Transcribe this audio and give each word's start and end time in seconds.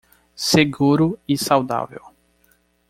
Seguro 0.49 1.15
e 1.27 1.37
saudável 1.37 2.05